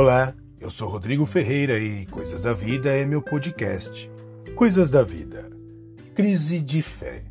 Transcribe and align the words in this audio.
Olá, 0.00 0.32
eu 0.60 0.70
sou 0.70 0.88
Rodrigo 0.88 1.26
Ferreira 1.26 1.76
e 1.76 2.06
Coisas 2.06 2.40
da 2.40 2.52
Vida 2.52 2.88
é 2.88 3.04
meu 3.04 3.20
podcast. 3.20 4.08
Coisas 4.54 4.92
da 4.92 5.02
Vida. 5.02 5.50
Crise 6.14 6.60
de 6.60 6.82
fé. 6.82 7.24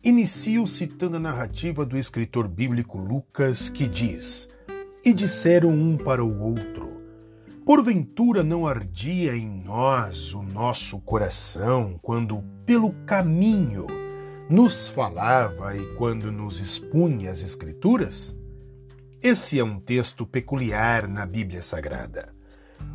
Inicio 0.00 0.68
citando 0.68 1.16
a 1.16 1.18
narrativa 1.18 1.84
do 1.84 1.98
escritor 1.98 2.46
bíblico 2.46 2.96
Lucas 2.96 3.68
que 3.68 3.88
diz: 3.88 4.48
E 5.04 5.12
disseram 5.12 5.70
um 5.70 5.96
para 5.96 6.24
o 6.24 6.38
outro: 6.38 7.02
Porventura 7.66 8.44
não 8.44 8.68
ardia 8.68 9.34
em 9.34 9.50
nós 9.64 10.32
o 10.32 10.44
nosso 10.44 11.00
coração 11.00 11.98
quando 12.00 12.40
pelo 12.64 12.92
caminho 13.04 13.88
nos 14.48 14.86
falava 14.86 15.76
e 15.76 15.84
quando 15.96 16.30
nos 16.30 16.60
expunha 16.60 17.32
as 17.32 17.42
Escrituras? 17.42 18.39
Esse 19.22 19.58
é 19.58 19.64
um 19.64 19.78
texto 19.78 20.24
peculiar 20.24 21.06
na 21.06 21.26
Bíblia 21.26 21.60
Sagrada. 21.60 22.32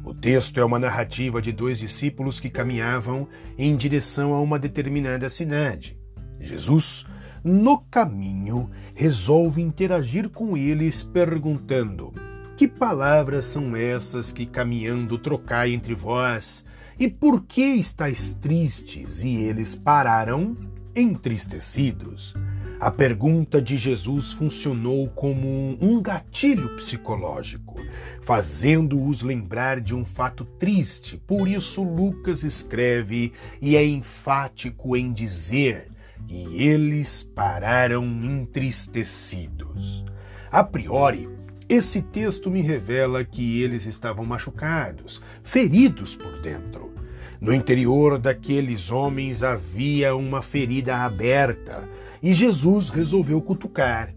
O 0.04 0.12
texto 0.12 0.60
é 0.60 0.66
uma 0.66 0.80
narrativa 0.80 1.40
de 1.40 1.52
dois 1.52 1.78
discípulos 1.78 2.40
que 2.40 2.50
caminhavam 2.50 3.28
em 3.56 3.76
direção 3.76 4.34
a 4.34 4.42
uma 4.42 4.58
determinada 4.58 5.30
cidade. 5.30 6.00
Jesus, 6.40 7.06
no 7.44 7.78
caminho, 7.78 8.72
resolve 8.96 9.62
interagir 9.62 10.30
com 10.30 10.58
eles, 10.58 11.04
perguntando: 11.04 12.12
Que 12.58 12.68
palavras 12.68 13.46
são 13.46 13.76
essas 13.76 14.34
que 14.34 14.48
caminhando 14.48 15.20
trocai 15.20 15.74
entre 15.74 15.94
vós? 15.94 16.66
E 16.98 17.08
por 17.08 17.46
que 17.46 17.62
estáis 17.62 18.34
tristes? 18.34 19.24
E 19.24 19.36
eles 19.36 19.76
pararam 19.76 20.58
entristecidos. 20.96 22.34
A 22.80 22.92
pergunta 22.92 23.62
de 23.62 23.78
Jesus 23.78 24.34
funcionou 24.34 25.08
como 25.10 25.78
um 25.80 26.02
gatilho 26.02 26.76
psicológico, 26.76 27.80
fazendo-os 28.22 29.22
lembrar 29.22 29.80
de 29.80 29.96
um 29.96 30.04
fato 30.04 30.44
triste. 30.44 31.18
Por 31.26 31.48
isso, 31.48 31.82
Lucas 31.82 32.44
escreve 32.44 33.32
e 33.62 33.78
é 33.78 33.86
enfático 33.86 34.98
em 34.98 35.14
dizer: 35.14 35.88
E 36.28 36.64
eles 36.64 37.24
pararam 37.24 38.04
entristecidos. 38.04 40.04
A 40.52 40.64
priori, 40.64 41.30
esse 41.70 42.02
texto 42.02 42.52
me 42.52 42.62
revela 42.62 43.24
que 43.24 43.62
eles 43.62 43.86
estavam 43.86 44.26
machucados, 44.26 45.22
feridos 45.44 46.16
por 46.16 46.42
dentro. 46.42 46.95
No 47.40 47.54
interior 47.54 48.18
daqueles 48.18 48.92
homens 48.92 49.44
havia 49.44 50.16
uma 50.16 50.42
ferida 50.42 50.98
aberta 50.98 51.88
e 52.24 52.34
Jesus 52.34 52.90
resolveu 52.90 53.42
cutucar. 53.42 54.14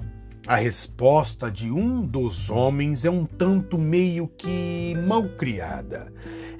A 0.46 0.56
resposta 0.56 1.50
de 1.50 1.70
um 1.70 2.00
dos 2.00 2.48
homens 2.48 3.04
é 3.04 3.10
um 3.10 3.26
tanto 3.26 3.76
meio 3.76 4.26
que 4.26 4.94
malcriada. 5.06 6.10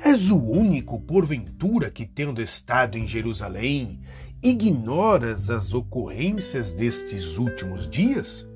És 0.04 0.30
o 0.30 0.36
único, 0.36 1.00
porventura, 1.00 1.90
que, 1.90 2.04
tendo 2.04 2.42
estado 2.42 2.98
em 2.98 3.06
Jerusalém, 3.06 4.00
ignoras 4.42 5.48
as 5.48 5.72
ocorrências 5.72 6.72
destes 6.72 7.38
últimos 7.38 7.88
dias? 7.88 8.46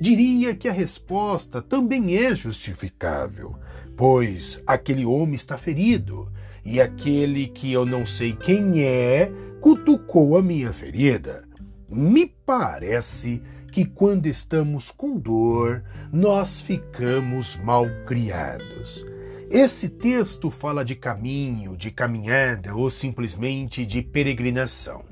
Diria 0.00 0.54
que 0.54 0.68
a 0.68 0.72
resposta 0.72 1.60
também 1.60 2.16
é 2.16 2.32
justificável, 2.34 3.56
pois 3.96 4.62
aquele 4.64 5.04
homem 5.04 5.34
está 5.34 5.58
ferido, 5.58 6.30
e 6.70 6.82
aquele 6.82 7.46
que 7.46 7.72
eu 7.72 7.86
não 7.86 8.04
sei 8.04 8.34
quem 8.34 8.82
é 8.82 9.32
cutucou 9.58 10.36
a 10.36 10.42
minha 10.42 10.70
ferida. 10.70 11.42
Me 11.88 12.26
parece 12.26 13.42
que 13.72 13.86
quando 13.86 14.26
estamos 14.26 14.90
com 14.90 15.18
dor, 15.18 15.82
nós 16.12 16.60
ficamos 16.60 17.56
mal 17.56 17.86
criados. 18.04 19.06
Esse 19.50 19.88
texto 19.88 20.50
fala 20.50 20.84
de 20.84 20.94
caminho, 20.94 21.74
de 21.74 21.90
caminhada 21.90 22.74
ou 22.74 22.90
simplesmente 22.90 23.86
de 23.86 24.02
peregrinação. 24.02 25.02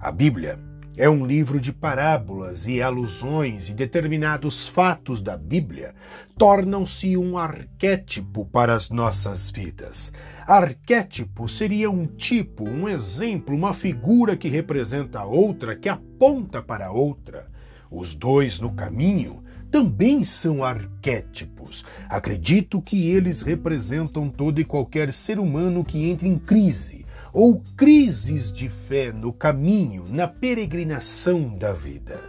A 0.00 0.10
Bíblia 0.10 0.58
é 0.96 1.10
um 1.10 1.26
livro 1.26 1.58
de 1.58 1.72
parábolas 1.72 2.68
e 2.68 2.80
alusões 2.80 3.68
e 3.68 3.74
determinados 3.74 4.68
fatos 4.68 5.20
da 5.20 5.36
Bíblia 5.36 5.92
tornam-se 6.38 7.16
um 7.16 7.36
arquétipo 7.36 8.46
para 8.46 8.74
as 8.74 8.90
nossas 8.90 9.50
vidas. 9.50 10.12
Arquétipo 10.46 11.48
seria 11.48 11.90
um 11.90 12.04
tipo, 12.04 12.68
um 12.68 12.88
exemplo, 12.88 13.56
uma 13.56 13.74
figura 13.74 14.36
que 14.36 14.48
representa 14.48 15.24
outra, 15.24 15.74
que 15.74 15.88
aponta 15.88 16.62
para 16.62 16.92
outra. 16.92 17.48
Os 17.90 18.14
dois 18.14 18.60
no 18.60 18.72
caminho 18.72 19.42
também 19.72 20.22
são 20.22 20.62
arquétipos. 20.62 21.84
Acredito 22.08 22.80
que 22.80 23.10
eles 23.10 23.42
representam 23.42 24.28
todo 24.28 24.60
e 24.60 24.64
qualquer 24.64 25.12
ser 25.12 25.40
humano 25.40 25.84
que 25.84 26.04
entre 26.04 26.28
em 26.28 26.38
crise 26.38 27.03
ou 27.34 27.60
crises 27.76 28.52
de 28.52 28.68
fé 28.68 29.12
no 29.12 29.32
caminho, 29.32 30.04
na 30.08 30.28
peregrinação 30.28 31.58
da 31.58 31.72
vida. 31.72 32.20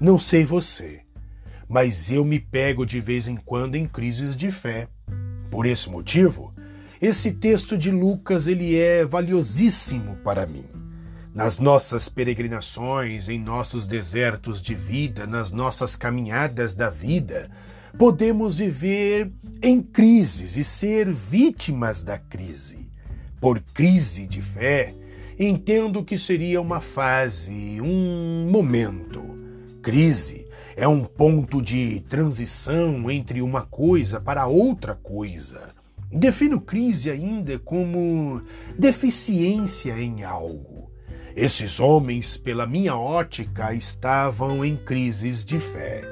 Não 0.00 0.18
sei 0.18 0.44
você, 0.44 1.02
mas 1.68 2.10
eu 2.10 2.24
me 2.24 2.40
pego 2.40 2.86
de 2.86 2.98
vez 2.98 3.28
em 3.28 3.36
quando 3.36 3.74
em 3.74 3.86
crises 3.86 4.34
de 4.34 4.50
fé. 4.50 4.88
Por 5.50 5.66
esse 5.66 5.90
motivo, 5.90 6.54
esse 7.02 7.32
texto 7.32 7.76
de 7.76 7.90
Lucas 7.90 8.48
ele 8.48 8.74
é 8.74 9.04
valiosíssimo 9.04 10.16
para 10.24 10.46
mim. 10.46 10.64
Nas 11.34 11.58
nossas 11.58 12.08
peregrinações, 12.08 13.28
em 13.28 13.38
nossos 13.38 13.86
desertos 13.86 14.62
de 14.62 14.74
vida, 14.74 15.26
nas 15.26 15.52
nossas 15.52 15.96
caminhadas 15.96 16.74
da 16.74 16.88
vida, 16.88 17.50
podemos 17.98 18.56
viver 18.56 19.30
em 19.60 19.82
crises 19.82 20.56
e 20.56 20.64
ser 20.64 21.12
vítimas 21.12 22.02
da 22.02 22.16
crise 22.16 22.85
por 23.40 23.60
crise 23.60 24.26
de 24.26 24.40
fé, 24.40 24.94
entendo 25.38 26.04
que 26.04 26.16
seria 26.16 26.60
uma 26.60 26.80
fase, 26.80 27.80
um 27.80 28.48
momento. 28.50 29.22
Crise 29.82 30.46
é 30.76 30.86
um 30.86 31.04
ponto 31.04 31.62
de 31.62 32.00
transição 32.08 33.10
entre 33.10 33.40
uma 33.40 33.62
coisa 33.62 34.20
para 34.20 34.46
outra 34.46 34.94
coisa. 34.94 35.68
Defino 36.12 36.60
crise 36.60 37.10
ainda 37.10 37.58
como 37.58 38.42
deficiência 38.78 39.98
em 39.98 40.22
algo. 40.22 40.90
Esses 41.34 41.80
homens, 41.80 42.36
pela 42.36 42.66
minha 42.66 42.96
ótica, 42.96 43.74
estavam 43.74 44.64
em 44.64 44.76
crises 44.76 45.44
de 45.44 45.58
fé. 45.58 46.02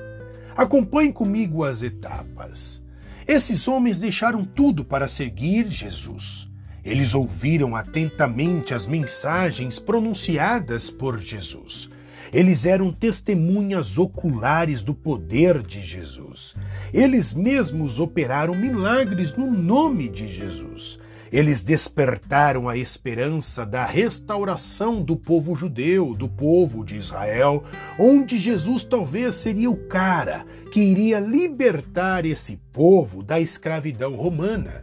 Acompanhe 0.57 1.13
comigo 1.13 1.65
as 1.65 1.83
etapas. 1.83 2.85
Esses 3.27 3.67
homens 3.67 3.99
deixaram 3.99 4.45
tudo 4.45 4.85
para 4.85 5.09
seguir 5.09 5.71
Jesus. 5.71 6.51
Eles 6.85 7.15
ouviram 7.15 7.75
atentamente 7.75 8.75
as 8.75 8.87
mensagens 8.87 9.79
pronunciadas 9.79 10.91
por 10.91 11.19
Jesus. 11.19 11.89
Eles 12.33 12.67
eram 12.67 12.93
testemunhas 12.93 13.97
oculares 13.97 14.83
do 14.83 14.93
poder 14.93 15.63
de 15.63 15.81
Jesus. 15.81 16.55
Eles 16.93 17.33
mesmos 17.33 18.01
operaram 18.01 18.55
milagres 18.55 19.35
no 19.35 19.51
nome 19.51 20.09
de 20.09 20.27
Jesus. 20.27 20.99
Eles 21.33 21.63
despertaram 21.63 22.69
a 22.69 22.77
esperança 22.77 23.65
da 23.65 23.87
restauração 23.87 25.03
do 25.03 25.17
povo 25.17 25.55
judeu, 25.55 26.15
do 26.15 26.29
povo 26.29 26.85
de 26.85 26.97
Israel, 26.97 27.65
onde 27.99 28.39
Jesus 28.39 28.85
talvez 28.85 29.37
seria 29.37 29.71
o 29.71 29.77
cara 29.89 30.45
que 30.71 30.81
iria 30.81 31.19
libertar 31.19 32.25
esse 32.25 32.57
povo 32.73 33.23
da 33.23 33.41
escravidão 33.41 34.15
romana. 34.15 34.83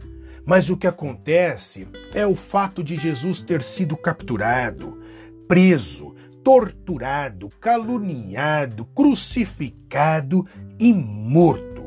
Mas 0.51 0.69
o 0.69 0.75
que 0.75 0.85
acontece 0.85 1.88
é 2.13 2.28
o 2.28 2.35
fato 2.35 2.84
de 2.84 2.97
Jesus 2.97 3.41
ter 3.41 3.63
sido 3.63 3.95
capturado, 3.95 5.01
preso, 5.47 6.13
torturado, 6.44 7.48
caluniado, 7.57 8.83
crucificado 8.83 10.45
e 10.77 10.92
morto. 10.92 11.86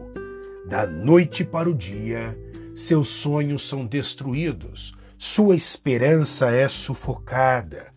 Da 0.66 0.86
noite 0.86 1.44
para 1.44 1.68
o 1.68 1.74
dia, 1.74 2.34
seus 2.74 3.08
sonhos 3.08 3.68
são 3.68 3.84
destruídos, 3.84 4.94
sua 5.18 5.54
esperança 5.54 6.50
é 6.50 6.66
sufocada. 6.66 7.88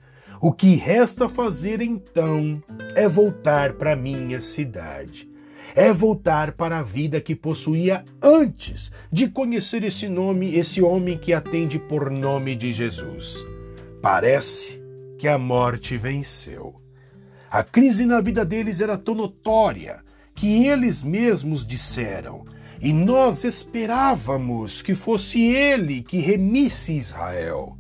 O 0.42 0.52
que 0.52 0.76
resta 0.76 1.30
fazer 1.30 1.80
então 1.80 2.62
é 2.94 3.08
voltar 3.08 3.76
para 3.76 3.96
minha 3.96 4.42
cidade 4.42 5.37
é 5.76 5.92
voltar 5.92 6.54
para 6.54 6.80
a 6.80 6.84
vida 6.84 7.22
que 7.22 7.36
possuía 7.36 8.04
antes 8.22 8.92
de 9.12 9.28
conhecer 9.28 9.84
esse 9.84 10.08
nome, 10.08 10.56
esse 10.56 10.82
homem 10.82 11.18
que 11.18 11.34
atende 11.34 11.80
por 11.80 12.10
nome 12.10 12.56
de 12.56 12.72
Jesus. 12.74 13.46
Parece 14.02 14.82
que 15.18 15.28
a 15.28 15.38
morte 15.38 15.98
venceu. 15.98 16.76
A 17.50 17.64
crise 17.64 18.06
na 18.06 18.22
vida 18.22 18.46
deles 18.46 18.82
era 18.82 18.98
tão 18.98 19.16
notória 19.16 20.02
que 20.36 20.68
eles 20.68 21.02
mesmos 21.02 21.66
disseram, 21.66 22.46
e 22.80 22.94
nós 22.94 23.44
esperávamos 23.44 24.84
que 24.84 24.94
fosse 24.94 25.42
ele 25.42 26.04
que 26.04 26.20
remisse 26.20 26.94
Israel. 26.94 27.76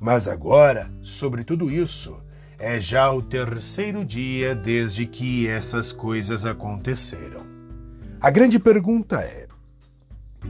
Mas 0.00 0.26
agora, 0.26 0.92
sobre 1.02 1.44
tudo 1.44 1.70
isso, 1.70 2.16
é 2.60 2.78
já 2.78 3.10
o 3.10 3.22
terceiro 3.22 4.04
dia 4.04 4.54
desde 4.54 5.06
que 5.06 5.48
essas 5.48 5.92
coisas 5.92 6.44
aconteceram. 6.44 7.40
A 8.20 8.30
grande 8.30 8.58
pergunta 8.58 9.18
é: 9.22 9.48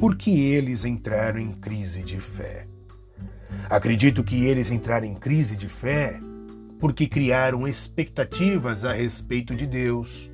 porque 0.00 0.28
eles 0.28 0.84
entraram 0.84 1.38
em 1.38 1.52
crise 1.52 2.02
de 2.02 2.20
fé. 2.20 2.66
Acredito 3.70 4.24
que 4.24 4.44
eles 4.44 4.72
entraram 4.72 5.06
em 5.06 5.14
crise 5.14 5.56
de 5.56 5.68
fé 5.68 6.20
porque 6.80 7.06
criaram 7.06 7.68
expectativas 7.68 8.84
a 8.84 8.92
respeito 8.92 9.54
de 9.54 9.66
Deus. 9.66 10.32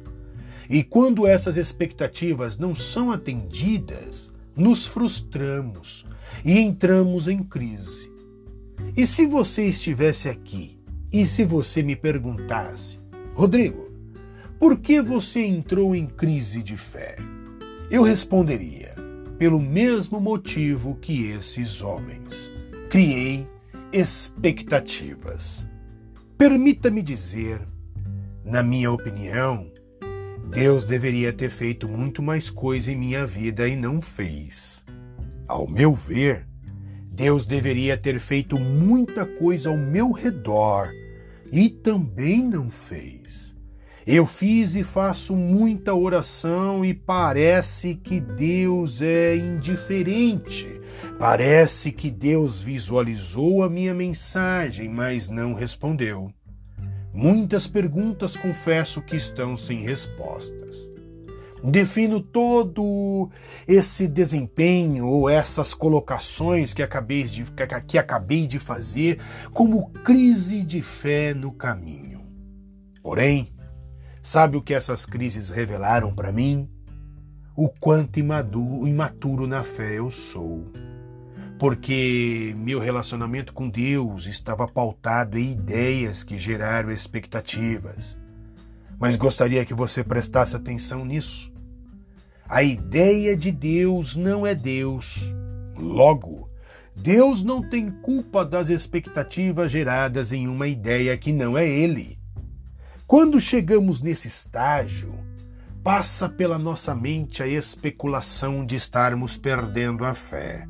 E 0.71 0.83
quando 0.83 1.27
essas 1.27 1.59
expectativas 1.59 2.59
não 2.59 2.75
são 2.75 3.13
atendidas, 3.13 4.33
nos 4.57 4.87
frustramos 4.87 6.07
e 6.43 6.59
entramos 6.59 7.29
em 7.29 7.43
crise. 7.43 8.11
E 8.97 9.07
se 9.07 9.27
você 9.27 9.67
estivesse 9.67 10.29
aqui 10.29 10.76
e 11.13 11.27
se 11.27 11.45
você 11.45 11.83
me 11.83 11.97
perguntasse, 11.97 12.99
Rodrigo, 13.35 13.91
por 14.59 14.79
que 14.79 15.01
você 15.01 15.41
entrou 15.41 15.95
em 15.95 16.07
crise 16.07 16.63
de 16.63 16.77
fé? 16.77 17.17
Eu 17.91 18.03
responderia: 18.03 18.95
pelo 19.39 19.61
mesmo 19.61 20.21
motivo 20.21 20.97
que 20.97 21.27
esses 21.31 21.83
homens. 21.83 22.53
Criei 22.89 23.47
expectativas. 23.93 25.67
Permita-me 26.39 27.03
dizer, 27.03 27.61
na 28.45 28.63
minha 28.63 28.91
opinião, 28.91 29.71
Deus 30.51 30.85
deveria 30.85 31.33
ter 31.33 31.51
feito 31.51 31.89
muito 31.89 32.23
mais 32.23 32.51
coisa 32.51 32.93
em 32.93 32.97
minha 32.97 33.27
vida 33.27 33.69
e 33.69 33.77
não 33.77 34.01
fez. 34.01 34.85
Ao 35.49 35.69
meu 35.69 35.95
ver, 35.95 36.47
Deus 37.17 37.47
deveria 37.47 37.97
ter 37.97 38.21
feito 38.21 38.59
muita 38.59 39.25
coisa 39.25 39.71
ao 39.71 39.77
meu 39.77 40.13
redor 40.13 40.93
e 41.51 41.71
também 41.71 42.47
não 42.47 42.69
fez. 42.69 43.57
Eu 44.07 44.27
fiz 44.27 44.77
e 44.77 44.85
faço 44.85 45.35
muita 45.35 45.95
oração 45.95 46.85
e 46.85 46.93
parece 46.93 47.95
que 47.95 48.21
Deus 48.21 49.01
é 49.01 49.35
indiferente. 49.35 50.79
Parece 51.19 51.91
que 51.91 52.11
Deus 52.11 52.61
visualizou 52.61 53.63
a 53.63 53.71
minha 53.71 53.95
mensagem, 53.95 54.87
mas 54.87 55.31
não 55.31 55.55
respondeu. 55.55 56.31
Muitas 57.15 57.67
perguntas 57.67 58.37
confesso 58.37 59.01
que 59.01 59.17
estão 59.17 59.57
sem 59.57 59.81
respostas. 59.81 60.96
Defino 61.69 62.21
todo 62.21 63.29
esse 63.67 64.07
desempenho 64.07 65.07
ou 65.07 65.29
essas 65.29 65.75
colocações 65.75 66.73
que 66.73 66.83
acabei 66.83 67.25
de, 67.25 67.45
que 67.87 67.99
acabei 67.99 68.47
de 68.47 68.59
fazer 68.59 69.21
como 69.53 69.91
crise 69.91 70.63
de 70.63 70.81
fé 70.81 71.35
no 71.35 71.53
caminho. 71.53 72.21
Porém, 73.03 73.53
sabe 74.23 74.57
o 74.57 74.63
que 74.63 74.75
essas 74.75 75.05
crises 75.05 75.51
revelaram 75.51 76.15
para 76.15 76.31
mim? 76.31 76.71
O 77.57 77.69
quanto 77.69 78.21
imaduro, 78.21 78.87
imaturo 78.87 79.47
na 79.47 79.65
fé 79.65 79.99
eu 79.99 80.11
sou 80.11 80.71
porque 81.59 82.55
meu 82.59 82.79
relacionamento 82.79 83.53
com 83.53 83.69
Deus 83.69 84.27
estava 84.27 84.69
pautado 84.69 85.39
em 85.39 85.53
ideias 85.53 86.23
que 86.23 86.39
geraram 86.39 86.93
expectativas. 86.93 88.19
Mas 88.99 89.17
gostaria 89.17 89.65
que 89.65 89.75
você 89.75 90.05
prestasse 90.05 90.57
atenção 90.57 91.05
nisso. 91.05 91.56
A 92.49 92.63
ideia 92.63 93.37
de 93.37 93.51
Deus 93.51 94.15
não 94.15 94.47
é 94.47 94.55
Deus. 94.55 95.35
Logo, 95.77 96.49
Deus 96.95 97.43
não 97.43 97.61
tem 97.61 97.91
culpa 97.91 98.45
das 98.45 98.71
expectativas 98.71 99.73
geradas 99.73 100.33
em 100.33 100.47
uma 100.47 100.69
ideia 100.69 101.17
que 101.19 101.33
não 101.33 101.59
é 101.59 101.69
Ele. 101.69 102.19
Quando 103.05 103.41
chegamos 103.41 104.01
nesse 104.01 104.29
estágio, 104.29 105.13
passa 105.83 106.29
pela 106.29 106.59
nossa 106.59 106.95
mente 106.95 107.43
a 107.43 107.47
especulação 107.47 108.65
de 108.65 108.77
estarmos 108.77 109.37
perdendo 109.37 110.05
a 110.05 110.15
fé. 110.15 110.67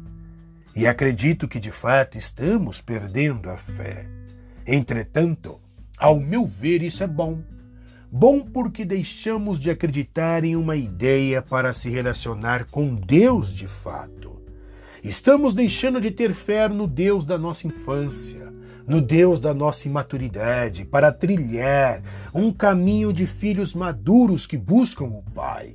E 0.74 0.86
acredito 0.86 1.46
que 1.46 1.60
de 1.60 1.70
fato 1.70 2.16
estamos 2.18 2.80
perdendo 2.80 3.50
a 3.50 3.56
fé. 3.56 4.06
Entretanto, 4.66 5.60
ao 5.96 6.18
meu 6.18 6.46
ver, 6.46 6.82
isso 6.82 7.02
é 7.02 7.06
bom. 7.06 7.40
Bom 8.10 8.40
porque 8.40 8.84
deixamos 8.84 9.58
de 9.58 9.70
acreditar 9.70 10.44
em 10.44 10.56
uma 10.56 10.76
ideia 10.76 11.42
para 11.42 11.72
se 11.72 11.90
relacionar 11.90 12.66
com 12.70 12.94
Deus 12.94 13.52
de 13.52 13.66
fato. 13.66 14.40
Estamos 15.02 15.54
deixando 15.54 16.00
de 16.00 16.10
ter 16.10 16.32
fé 16.32 16.68
no 16.68 16.86
Deus 16.86 17.24
da 17.24 17.36
nossa 17.38 17.66
infância, 17.66 18.52
no 18.86 19.00
Deus 19.00 19.40
da 19.40 19.52
nossa 19.52 19.88
imaturidade, 19.88 20.84
para 20.84 21.12
trilhar 21.12 22.02
um 22.34 22.52
caminho 22.52 23.12
de 23.12 23.26
filhos 23.26 23.74
maduros 23.74 24.46
que 24.46 24.56
buscam 24.56 25.06
o 25.06 25.22
Pai. 25.34 25.74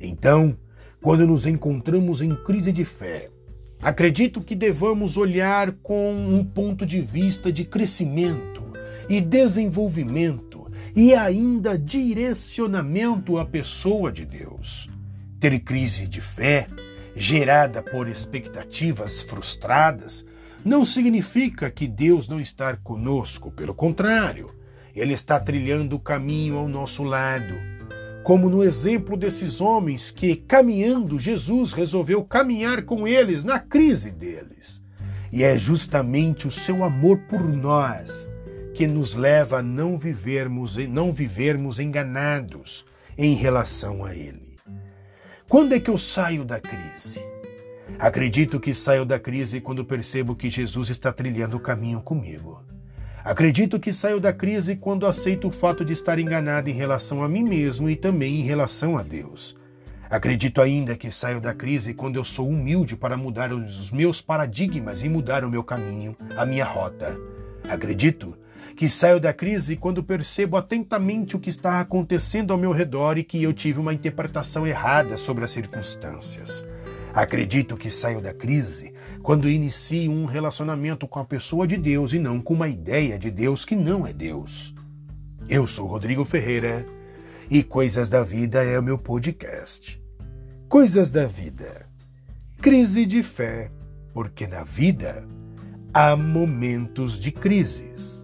Então, 0.00 0.56
quando 1.00 1.26
nos 1.26 1.46
encontramos 1.46 2.22
em 2.22 2.34
crise 2.34 2.72
de 2.72 2.84
fé, 2.84 3.30
Acredito 3.80 4.40
que 4.40 4.56
devamos 4.56 5.16
olhar 5.16 5.70
com 5.84 6.12
um 6.12 6.44
ponto 6.44 6.84
de 6.84 7.00
vista 7.00 7.52
de 7.52 7.64
crescimento 7.64 8.64
e 9.08 9.20
desenvolvimento 9.20 10.47
e 10.94 11.14
ainda 11.14 11.78
direcionamento 11.78 13.38
à 13.38 13.44
pessoa 13.44 14.10
de 14.10 14.24
Deus. 14.24 14.88
Ter 15.40 15.58
crise 15.60 16.08
de 16.08 16.20
fé, 16.20 16.66
gerada 17.14 17.82
por 17.82 18.08
expectativas 18.08 19.22
frustradas, 19.22 20.24
não 20.64 20.84
significa 20.84 21.70
que 21.70 21.86
Deus 21.86 22.28
não 22.28 22.40
está 22.40 22.76
conosco, 22.76 23.50
pelo 23.50 23.74
contrário, 23.74 24.50
Ele 24.94 25.14
está 25.14 25.38
trilhando 25.38 25.96
o 25.96 26.00
caminho 26.00 26.56
ao 26.56 26.68
nosso 26.68 27.02
lado 27.02 27.78
como 28.28 28.50
no 28.50 28.62
exemplo 28.62 29.16
desses 29.16 29.58
homens 29.58 30.10
que, 30.10 30.36
caminhando, 30.36 31.18
Jesus 31.18 31.72
resolveu 31.72 32.22
caminhar 32.22 32.82
com 32.82 33.08
eles 33.08 33.42
na 33.42 33.58
crise 33.58 34.10
deles. 34.10 34.82
E 35.32 35.42
é 35.42 35.56
justamente 35.56 36.46
o 36.46 36.50
seu 36.50 36.84
amor 36.84 37.20
por 37.20 37.42
nós 37.42 38.30
que 38.78 38.86
nos 38.86 39.16
leva 39.16 39.58
a 39.58 39.62
não 39.62 39.98
vivermos 39.98 40.76
não 40.76 41.10
vivermos 41.10 41.80
enganados 41.80 42.86
em 43.18 43.34
relação 43.34 44.04
a 44.04 44.14
ele. 44.14 44.54
Quando 45.48 45.74
é 45.74 45.80
que 45.80 45.90
eu 45.90 45.98
saio 45.98 46.44
da 46.44 46.60
crise? 46.60 47.20
Acredito 47.98 48.60
que 48.60 48.72
saio 48.72 49.04
da 49.04 49.18
crise 49.18 49.60
quando 49.60 49.84
percebo 49.84 50.36
que 50.36 50.48
Jesus 50.48 50.90
está 50.90 51.12
trilhando 51.12 51.56
o 51.56 51.60
caminho 51.60 52.00
comigo. 52.00 52.62
Acredito 53.24 53.80
que 53.80 53.92
saio 53.92 54.20
da 54.20 54.32
crise 54.32 54.76
quando 54.76 55.06
aceito 55.06 55.48
o 55.48 55.50
fato 55.50 55.84
de 55.84 55.92
estar 55.92 56.16
enganado 56.20 56.70
em 56.70 56.74
relação 56.74 57.24
a 57.24 57.28
mim 57.28 57.42
mesmo 57.42 57.90
e 57.90 57.96
também 57.96 58.38
em 58.38 58.44
relação 58.44 58.96
a 58.96 59.02
Deus. 59.02 59.56
Acredito 60.08 60.62
ainda 60.62 60.96
que 60.96 61.10
saio 61.10 61.40
da 61.40 61.52
crise 61.52 61.94
quando 61.94 62.14
eu 62.14 62.22
sou 62.22 62.48
humilde 62.48 62.94
para 62.94 63.16
mudar 63.16 63.52
os 63.52 63.90
meus 63.90 64.22
paradigmas 64.22 65.02
e 65.02 65.08
mudar 65.08 65.44
o 65.44 65.50
meu 65.50 65.64
caminho, 65.64 66.16
a 66.36 66.46
minha 66.46 66.64
rota. 66.64 67.18
Acredito 67.68 68.38
que 68.78 68.88
saio 68.88 69.18
da 69.18 69.32
crise 69.32 69.74
quando 69.74 70.04
percebo 70.04 70.56
atentamente 70.56 71.34
o 71.34 71.40
que 71.40 71.50
está 71.50 71.80
acontecendo 71.80 72.52
ao 72.52 72.58
meu 72.58 72.70
redor 72.70 73.18
e 73.18 73.24
que 73.24 73.42
eu 73.42 73.52
tive 73.52 73.80
uma 73.80 73.92
interpretação 73.92 74.64
errada 74.64 75.16
sobre 75.16 75.44
as 75.44 75.50
circunstâncias. 75.50 76.64
Acredito 77.12 77.76
que 77.76 77.90
saio 77.90 78.20
da 78.20 78.32
crise 78.32 78.94
quando 79.20 79.48
inicio 79.48 80.12
um 80.12 80.26
relacionamento 80.26 81.08
com 81.08 81.18
a 81.18 81.24
pessoa 81.24 81.66
de 81.66 81.76
Deus 81.76 82.12
e 82.12 82.20
não 82.20 82.40
com 82.40 82.54
uma 82.54 82.68
ideia 82.68 83.18
de 83.18 83.32
Deus 83.32 83.64
que 83.64 83.74
não 83.74 84.06
é 84.06 84.12
Deus. 84.12 84.72
Eu 85.48 85.66
sou 85.66 85.88
Rodrigo 85.88 86.24
Ferreira 86.24 86.86
e 87.50 87.64
Coisas 87.64 88.08
da 88.08 88.22
Vida 88.22 88.62
é 88.62 88.78
o 88.78 88.82
meu 88.82 88.96
podcast. 88.96 90.00
Coisas 90.68 91.10
da 91.10 91.26
Vida. 91.26 91.84
Crise 92.62 93.04
de 93.06 93.24
fé, 93.24 93.72
porque 94.14 94.46
na 94.46 94.62
vida 94.62 95.26
há 95.92 96.14
momentos 96.14 97.18
de 97.18 97.32
crises. 97.32 98.17